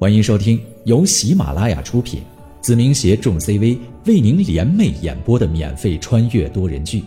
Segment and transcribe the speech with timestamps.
[0.00, 2.22] 欢迎收听由喜马拉雅出品，
[2.60, 3.76] 子明携众 CV
[4.06, 7.00] 为您联袂演播的免费穿越多人剧《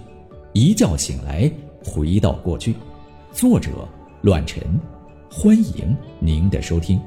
[0.51, 1.49] 一觉醒来
[1.85, 2.73] 回到过去》，
[3.31, 3.87] 作者：
[4.23, 4.61] 乱臣。
[5.31, 7.01] 欢迎您的收听。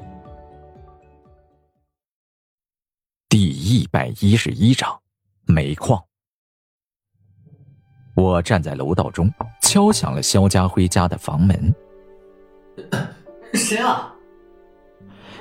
[3.29, 4.99] 第一百一十一章，
[5.45, 6.03] 煤矿。
[8.15, 9.31] 我站在楼道中，
[9.61, 11.75] 敲响了肖家辉家的房门。
[13.53, 14.14] 谁啊？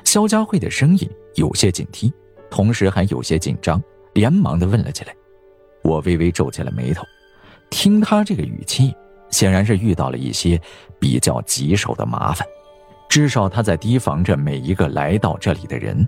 [0.05, 2.13] 肖家辉的声音有些警惕，
[2.51, 5.15] 同时还有些紧张，连忙的问了起来。
[5.83, 7.05] 我微微皱起了眉头，
[7.69, 8.95] 听他这个语气，
[9.31, 10.61] 显然是遇到了一些
[10.99, 12.47] 比较棘手的麻烦，
[13.09, 16.07] 至少他在提防着每一个来到这里的人，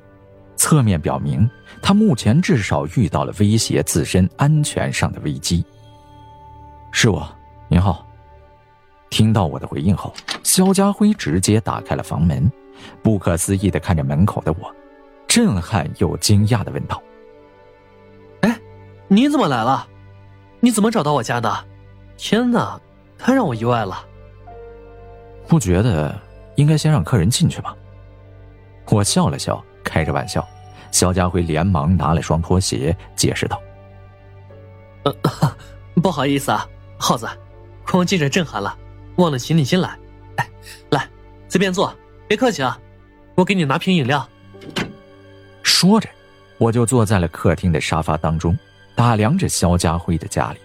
[0.56, 1.48] 侧面表明
[1.82, 5.64] 他目前至少遇到了威胁自身安全上的危机。
[6.92, 7.28] 是我，
[7.68, 8.06] 您好。
[9.10, 12.50] 听到我的回应后，肖家辉直接打开了房门。
[13.02, 14.74] 不可思议的看着门口的我，
[15.26, 17.02] 震撼又惊讶的问道
[18.42, 18.60] ：“哎，
[19.08, 19.86] 你怎么来了？
[20.60, 21.64] 你怎么找到我家的？
[22.16, 22.80] 天哪，
[23.18, 24.04] 太让我意外了！
[25.46, 26.18] 不觉得
[26.56, 27.74] 应该先让客人进去吗？”
[28.90, 30.46] 我笑了笑，开着玩笑。
[30.92, 33.60] 肖家辉连忙拿了双拖鞋，解释道：“，
[36.00, 37.28] 不好意思啊，耗子，
[37.84, 38.74] 光记着震撼了，
[39.16, 39.98] 忘了请你进来。
[40.36, 40.48] 哎，
[40.90, 41.06] 来，
[41.48, 41.92] 随便坐。”
[42.28, 42.78] 别客气啊，
[43.34, 44.28] 我给你拿瓶饮料。
[45.62, 46.08] 说着，
[46.58, 48.56] 我就坐在了客厅的沙发当中，
[48.94, 50.58] 打量着肖家辉的家里。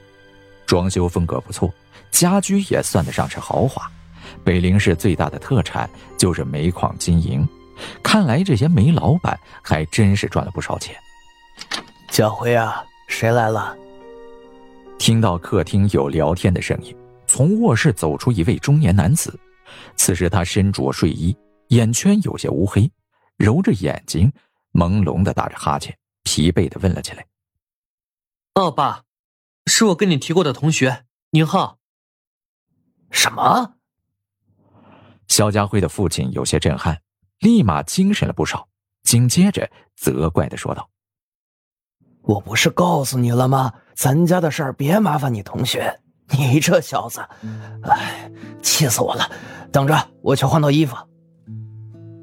[0.66, 1.72] 装修风格不错，
[2.09, 3.90] 家居也算得上是豪华。
[4.44, 7.48] 北陵市最大的特产就是煤矿经营，
[8.02, 10.96] 看来这些煤老板还真是赚了不少钱。
[12.09, 13.75] 家辉啊，谁来了？
[14.98, 16.96] 听到客厅有聊天的声音，
[17.28, 19.38] 从卧室走出一位中年男子。
[19.96, 21.36] 此时他身着睡衣。
[21.72, 22.91] 眼圈有些乌黑，
[23.38, 24.33] 揉着眼睛，
[24.73, 27.25] 朦胧的打着哈欠，疲惫的问了起来
[28.55, 29.03] ：“哦，爸，
[29.68, 31.78] 是我跟你提过的同学宁浩。”
[33.09, 33.75] 什么？
[35.29, 37.01] 肖家辉的父亲有些震撼，
[37.40, 38.67] 立马精神了不少，
[39.03, 40.90] 紧接着责怪的说道
[42.23, 43.73] ：“我不是告诉你了吗？
[43.96, 46.01] 咱家的事儿别麻烦你同学。
[46.38, 47.22] 你这小子，
[47.84, 48.29] 哎，
[48.62, 49.31] 气死我了！
[49.72, 50.97] 等着，我去换套衣服。”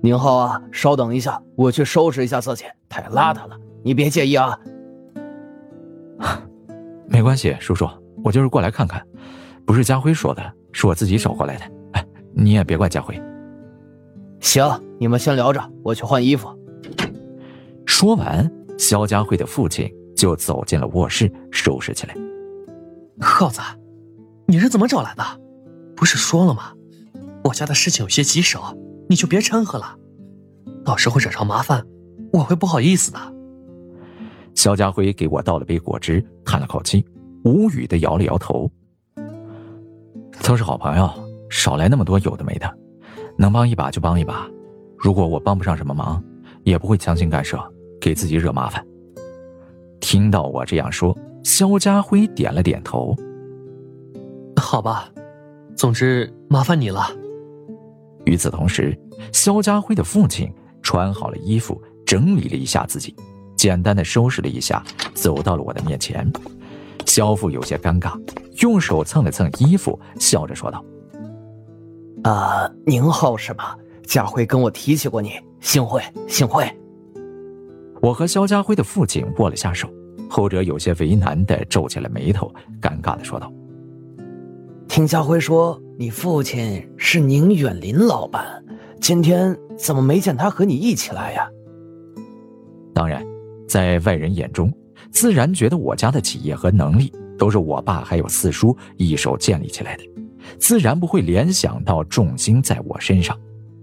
[0.01, 4.59] 宁浩啊，稍等一下，我去收拾一下自己，太邋遢了，你别介意啊。
[7.07, 7.89] 没关系，叔叔，
[8.23, 9.05] 我就是过来看看，
[9.67, 11.65] 不是家辉说的，是我自己找过来的。
[11.93, 13.21] 哎，你也别怪家辉。
[14.41, 14.65] 行，
[15.01, 16.49] 你们先聊着，我去换衣服。
[17.85, 18.49] 说完，
[18.79, 22.15] 肖家辉的父亲就走进了卧室，收拾起来。
[23.21, 23.61] 浩子，
[24.47, 25.25] 你是怎么找来的？
[25.97, 26.73] 不是说了吗？
[27.43, 28.63] 我家的事情有些棘手。
[29.09, 29.97] 你就别掺和了，
[30.85, 31.85] 到时候惹上麻烦，
[32.33, 33.19] 我会不好意思的。
[34.55, 37.05] 肖家辉给我倒了杯果汁，叹了口气，
[37.45, 38.71] 无语的摇了摇头。
[40.43, 41.11] 都是好朋友，
[41.49, 42.73] 少来那么多有的没的，
[43.37, 44.49] 能帮一把就帮一把。
[44.97, 46.23] 如果我帮不上什么忙，
[46.65, 47.59] 也不会强行干涉，
[48.01, 48.85] 给自己惹麻烦。
[50.01, 53.15] 听到我这样说，肖家辉点了点头。
[54.57, 55.09] 好吧，
[55.77, 57.09] 总之麻烦你了。
[58.28, 58.94] 与此同时，
[59.33, 60.53] 肖家辉的父亲
[60.83, 63.16] 穿好了衣服，整理了一下自己，
[63.56, 64.84] 简单的收拾了一下，
[65.15, 66.31] 走到了我的面前。
[67.06, 68.21] 肖父有些尴尬，
[68.61, 70.84] 用手蹭了蹭衣服，笑着说道
[72.22, 73.75] ：“啊，宁浩是吧？
[74.05, 76.71] 家辉跟我提起过你，幸会，幸会。”
[78.03, 79.88] 我和肖家辉的父亲握了下手，
[80.28, 83.50] 后者有些为难的皱起了眉头，尴尬的说道
[84.87, 88.63] ：“听家辉说。”你父亲是宁远林老板，
[89.01, 91.51] 今天怎么没见他和你一起来呀？
[92.95, 93.27] 当然，
[93.67, 94.73] 在外人眼中，
[95.11, 100.05] 自然觉得我家的企业和能力都是我爸还有四叔一手建立起来的，
[100.57, 103.37] 自然不会联想到重心在我身上。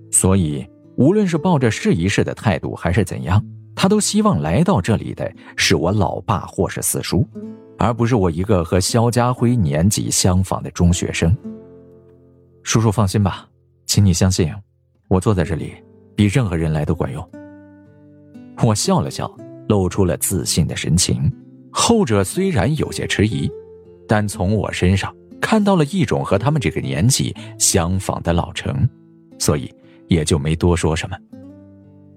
[0.09, 0.66] 所以，
[0.96, 3.44] 无论是抱着试一试的态度，还是怎样，
[3.76, 7.28] 他都希望来到这里的是我老爸或是四叔，
[7.78, 11.35] 而不是我一个和肖家辉年纪相仿的中学生。
[12.66, 13.47] 叔叔放心吧，
[13.85, 14.52] 请你相信，
[15.08, 15.72] 我坐在这里，
[16.16, 17.29] 比任何人来都管用。
[18.64, 19.32] 我笑了笑，
[19.70, 21.32] 露出了自信的神情。
[21.72, 23.50] 后者虽然有些迟疑，
[24.08, 28.90] 但从我身上看到了一种和他们这个年纪相仿的老成，
[29.38, 29.72] 所以
[30.08, 31.16] 也就没多说什么。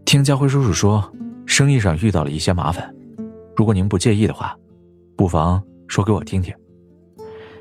[0.07, 1.13] 听家辉叔叔说，
[1.45, 2.93] 生意上遇到了一些麻烦，
[3.55, 4.57] 如果您不介意的话，
[5.15, 6.55] 不妨说给我听听。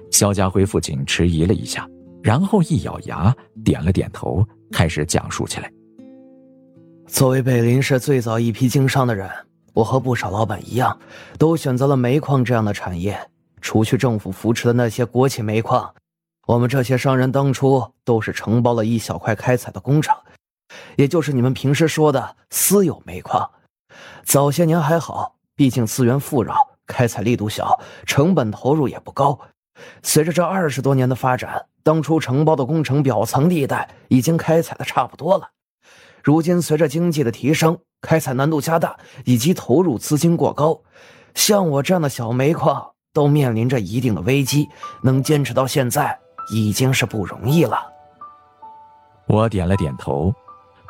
[0.09, 1.85] 肖家辉父亲迟疑了一下。
[2.23, 5.71] 然后一咬牙，点了点头，开始讲述起来。
[7.07, 9.29] 作为北林市最早一批经商的人，
[9.73, 10.97] 我和不少老板一样，
[11.37, 13.17] 都选择了煤矿这样的产业。
[13.61, 15.93] 除去政府扶持的那些国企煤矿，
[16.45, 20.17] 我们这些商人当初都是承包了一小块开采的工厂，
[20.95, 23.49] 也就是你们平时说的私有煤矿。
[24.23, 26.55] 早些年还好，毕竟资源富饶，
[26.85, 29.37] 开采力度小，成本投入也不高。
[30.03, 35.47] 随着这二十多年的发展，当初承包的工程表层地带已经开采的差不多了。
[36.21, 40.81] 如今随着经济的提升，开采难度加大，以及投入资金过高，
[41.33, 44.67] 像我这样的小煤矿都面临着一定的危机。
[45.01, 46.19] 能坚持到现在，
[46.51, 47.79] 已经是不容易了。
[49.25, 50.33] 我点了点头，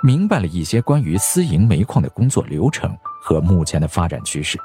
[0.01, 4.57] 明白了一些关于私营煤矿的工作流程和目前的发展趋势。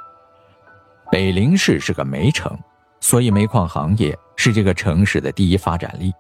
[1.11, 2.59] 北陵市是个煤城，
[3.03, 6.11] 所以煤矿行业是这个城市的第一发展力。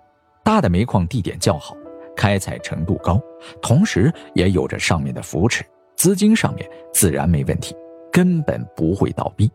[0.45, 1.75] 大的煤矿地点较好。
[2.15, 3.19] 开采程度高，
[3.63, 5.65] 同时也有着上面的扶持，
[5.97, 7.75] 资金上面自然没问题，
[8.13, 9.51] 根本不会倒闭。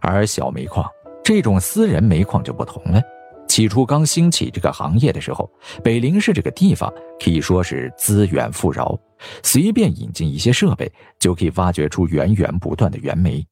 [0.00, 0.88] 而小煤矿
[1.24, 3.02] 这种私人煤矿就不同了。
[3.48, 5.50] 起初刚兴起这个行业的时候，
[5.82, 8.96] 北陵市这个地方可以说是资源富饶，
[9.42, 13.44] 随便引进一些设备就可以挖掘出源源不断的原煤。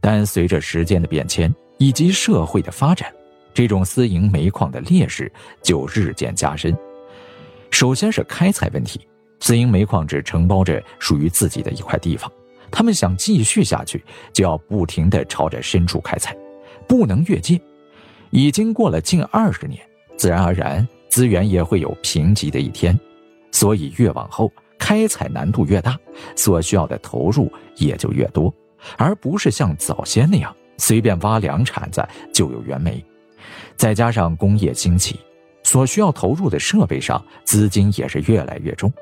[0.00, 3.12] 但随着时间的变迁以及社会的发展，
[3.54, 5.30] 这种私营煤矿的劣势
[5.62, 6.76] 就日渐加深。
[7.70, 9.00] 首先是开采问题，
[9.40, 12.30] 私营煤矿只承包着属于自己的一块地方，
[12.70, 16.36] 他们想继续下去，就要不停地朝着深处开采，
[16.86, 17.60] 不能越界。
[18.30, 19.80] 已经过了近二十年，
[20.16, 22.98] 自然而然资源也会有贫瘠的一天，
[23.50, 25.98] 所以越往后开采难度越大，
[26.36, 28.52] 所需要的投入也就越多，
[28.96, 33.04] 而不是像早先那样随便挖两铲子就有原煤。
[33.76, 35.18] 再加上工业兴起。
[35.64, 38.92] 所需要投入的设备上，资金也是越来越重，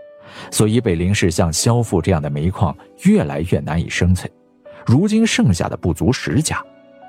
[0.51, 4.31] 所以北陵市像肖富这样的煤矿越来越难以生存。
[4.85, 6.63] 如今剩下的不足十家，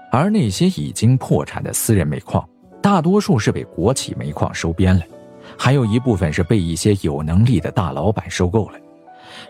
[0.09, 2.47] 而那些已经破产的私人煤矿，
[2.81, 5.03] 大多数是被国企煤矿收编了，
[5.57, 8.79] 还有一部分是被一些有能力的大老板收购了。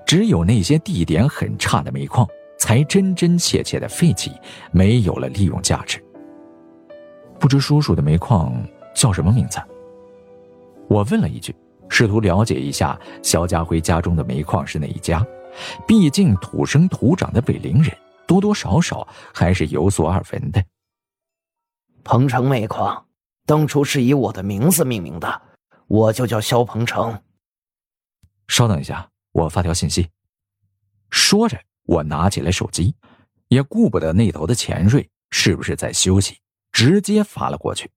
[0.03, 2.27] 只有那些地点很差的煤矿，
[2.61, 4.31] 才真真切切的废弃，
[4.71, 5.99] 没有了利用价值。
[7.39, 8.53] 不知叔叔的煤矿
[8.93, 9.59] 叫什么名字？
[10.87, 11.55] 我问了一句，
[11.89, 15.25] 试图了解一下肖家辉家中的煤矿是哪一家。
[15.87, 17.97] 毕竟土生土长的北陵人，
[18.27, 20.63] 多多少少还是有所耳闻的。
[22.03, 23.07] 鹏城煤矿，
[23.47, 25.41] 当初是以我的名字命名的，
[25.87, 27.19] 我就叫肖鹏城。
[28.47, 30.09] 稍等一下，我发条信息。
[31.09, 32.95] 说着，我拿起了手机，
[33.47, 36.37] 也顾不得那头的钱瑞是不是在休息，
[36.71, 37.89] 直接发了过去。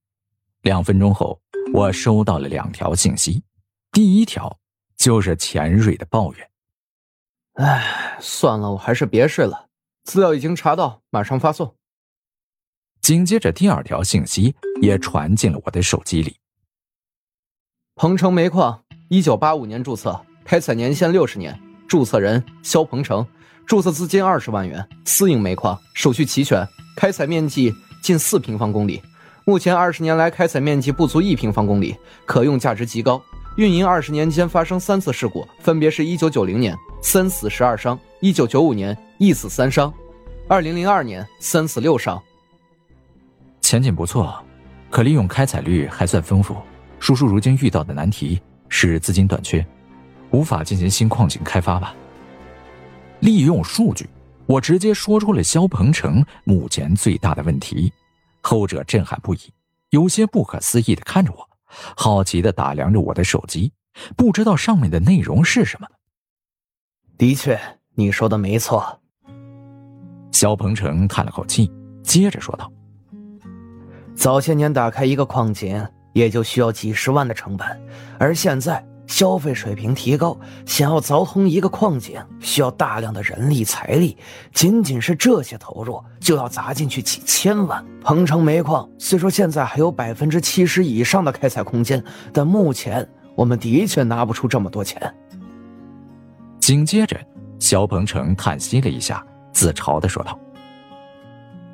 [0.61, 1.39] 两分钟后。
[1.73, 3.43] 我收到了两条信息，
[3.91, 4.59] 第一条
[4.95, 6.49] 就是钱瑞的抱怨。
[7.53, 9.67] 哎，算了，我还是别睡了。
[10.03, 11.75] 资料已经查到，马上发送。
[13.01, 16.37] 紧接着，第二条信息也传进了我的手机里。
[17.95, 23.27] 鹏城煤矿，一九八五年注册，开采年限六十年，注册人肖鹏程，
[23.65, 29.01] 注册资金二十万元，私营煤矿，手续齐全，开采面积近四平方公里。
[29.43, 31.95] 目前二十年来开采面积不足一平方公里，
[32.27, 33.19] 可用价值极高。
[33.57, 39.91] 运营二十年间发生三次事故，分别是一九九零年三死十二伤，一九九五年一死三伤，
[40.47, 42.21] 二零零二年三死六伤。
[43.61, 44.35] 前景不错，
[44.91, 46.55] 可利用开采率还算丰富。
[46.99, 48.39] 叔叔如今遇到的难题
[48.69, 49.65] 是资金短缺，
[50.29, 51.95] 无法进行新矿井开发吧？
[53.25, 54.07] 利用数据，
[54.45, 57.91] 我直接说出了肖鹏程目前最大的问题。
[58.39, 59.39] 后者震撼不已，
[59.89, 61.49] 有些不可思议的看着我，
[61.97, 63.73] 好奇的打量着我的手机，
[64.15, 65.87] 不知道上面的内容是什么。
[67.17, 67.59] 的确，
[67.95, 69.01] 你说的没错。
[70.31, 71.71] 肖鹏程叹了口气，
[72.03, 72.71] 接着说道
[74.13, 77.67] ：“早些年打开一个矿井，也就需要几十万的成本，
[78.19, 84.17] 而现在……”消费水平提高，想要凿通一个矿井，需要大量的人力财力，
[84.53, 87.85] 仅仅是这些投入就要砸进去几千万。
[88.01, 95.13] 鹏城煤矿虽说现在还有百分之七十以上的开采空间，但目前我们的确拿不出这么多钱。
[96.59, 97.19] 紧接着，
[97.59, 100.37] 肖鹏程叹息了一下，自嘲的说道：“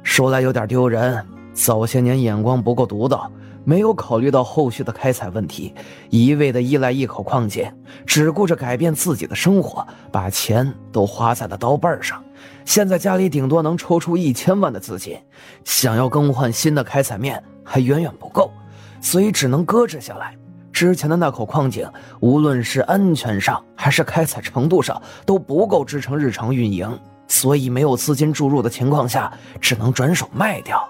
[0.03, 3.31] 说来有点丢人，早些年眼光不够独到。”
[3.63, 5.73] 没有考虑到后续的开采问题，
[6.09, 7.71] 一味的依赖一口矿井，
[8.05, 12.23] 只顾着改变自己的生活，把钱都花在了刀背上。
[12.65, 15.17] 现在家里顶多能抽出一千万的资金，
[15.63, 18.51] 想要更换新的开采面还远远不够，
[18.99, 20.35] 所以只能搁置下来。
[20.71, 21.87] 之前的那口矿井，
[22.21, 30.81] 无论是安全上还是开采程度上，都不够支撑日常运营，所以没有资金注入的情况下，只能转手卖掉。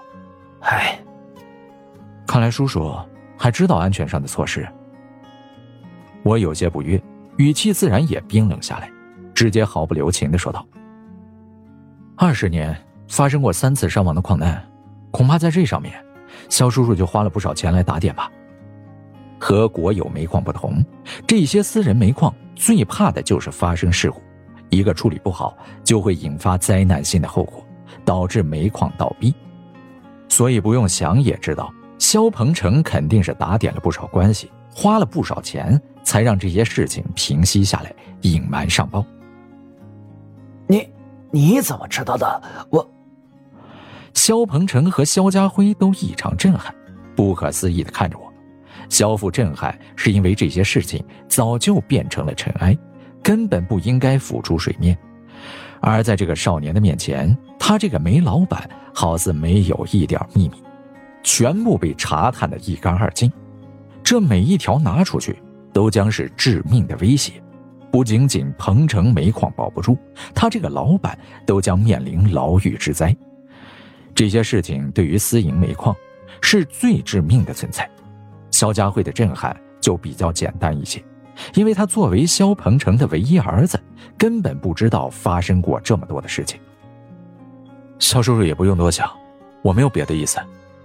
[0.60, 0.98] 唉，
[2.32, 2.90] 看来叔叔
[3.36, 4.66] 还知道安全上的措施。
[6.22, 6.98] 我有些不悦，
[7.36, 8.90] 语气自然也冰冷下来，
[9.34, 10.66] 直接毫不留情的说道
[12.16, 12.74] ：“二十年
[13.06, 14.66] 发生过三次伤亡的矿难，
[15.10, 15.92] 恐怕在这上面，
[16.48, 18.32] 肖叔叔就花了不少钱来打点吧。”
[19.38, 20.82] 和国有煤矿不同，
[21.26, 24.22] 这些私人煤矿最怕的就是发生事故，
[24.70, 27.62] 一个处理不好就会引发灾难性的后果，
[28.06, 29.34] 导致煤矿倒闭。
[30.30, 31.70] 所以不用想也知道，
[32.02, 39.06] 肖鹏程肯定是打点了不少关系，花了不少钱，才让这些事情平息下来，隐瞒上报。
[40.66, 40.88] 你
[41.30, 42.42] 你怎么知道的？
[42.70, 42.90] 我，
[44.14, 46.74] 肖鹏程和肖家辉都异常震撼，
[47.14, 48.32] 不可思议的看着我。
[48.88, 52.76] 肖父震撼，是因为这些事情早就变成了尘埃，
[53.22, 54.98] 根本不应该浮出水面。
[55.80, 60.60] 而在这个少年的面前，他这个煤老板好似没有一点秘密，
[61.22, 63.30] 全部被查探的一干二净。
[64.02, 65.36] 这每一条拿出去，
[65.72, 67.32] 都将是致命的威胁。
[67.90, 69.96] 不仅仅鹏城煤矿保不住，
[70.34, 73.14] 他这个老板都将面临牢狱之灾。
[74.14, 75.94] 这些事情对于私营煤矿，
[76.40, 77.88] 是最致命的存在。
[78.50, 81.02] 肖家慧的震撼就比较简单一些，
[81.54, 83.78] 因为他作为肖鹏程的唯一儿子，
[84.18, 86.60] 根本不知道发生过这么多的事情。
[87.98, 89.10] 肖叔叔也不用多想，
[89.62, 90.38] 我没有别的意思，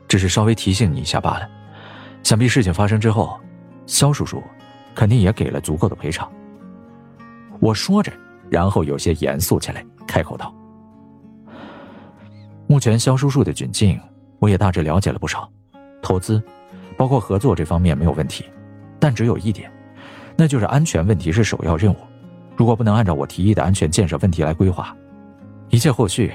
[0.08, 1.50] 只是稍微提醒你一下罢了。
[2.24, 3.40] 想必事情发生之后，
[3.86, 4.44] 肖叔叔
[4.94, 6.32] 肯定也给了足够的赔偿。
[7.60, 8.12] 我说着，
[8.50, 10.54] 然后有些严肃起来，开口道
[12.68, 14.00] ：“目前肖叔叔的窘境，
[14.40, 15.50] 我也大致了解了不少，
[16.02, 16.42] 投资。”
[16.98, 18.44] 包括合作这方面没有问题，
[19.00, 19.72] 但只有一点，
[20.36, 21.98] 那就是安全问题是首要任务。
[22.56, 24.98] 如果不能按照我提议的安全建设问题来规划，
[25.70, 26.34] 一切后续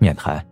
[0.00, 0.44] 免谈。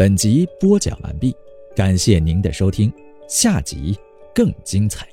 [0.00, 1.36] 本集播讲完毕，
[1.76, 2.90] 感谢您的收听，
[3.28, 3.94] 下集
[4.34, 5.06] 更精彩。